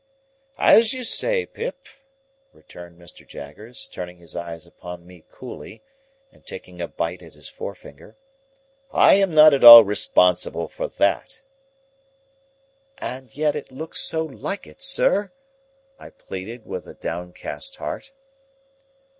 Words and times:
"As 0.57 0.93
you 0.93 1.03
say, 1.03 1.45
Pip," 1.45 1.81
returned 2.53 2.99
Mr. 2.99 3.23
Jaggers, 3.23 3.87
turning 3.87 4.17
his 4.17 4.35
eyes 4.35 4.65
upon 4.65 5.05
me 5.05 5.25
coolly, 5.29 5.83
and 6.31 6.43
taking 6.43 6.81
a 6.81 6.87
bite 6.87 7.21
at 7.21 7.35
his 7.35 7.49
forefinger, 7.49 8.17
"I 8.91 9.13
am 9.13 9.35
not 9.35 9.53
at 9.53 9.63
all 9.63 9.83
responsible 9.83 10.67
for 10.67 10.87
that." 10.87 11.43
"And 12.97 13.35
yet 13.37 13.55
it 13.55 13.71
looked 13.71 13.97
so 13.97 14.25
like 14.25 14.65
it, 14.65 14.81
sir," 14.81 15.31
I 15.99 16.09
pleaded 16.09 16.65
with 16.65 16.87
a 16.87 16.95
downcast 16.95 17.75
heart. 17.75 18.11